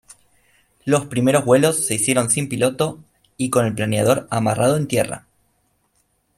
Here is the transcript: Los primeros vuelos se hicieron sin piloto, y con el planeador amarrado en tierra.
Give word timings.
Los 0.83 1.05
primeros 1.05 1.45
vuelos 1.45 1.85
se 1.85 1.93
hicieron 1.93 2.31
sin 2.31 2.49
piloto, 2.49 3.03
y 3.37 3.51
con 3.51 3.67
el 3.67 3.75
planeador 3.75 4.27
amarrado 4.31 4.75
en 4.75 4.87
tierra. 4.87 5.27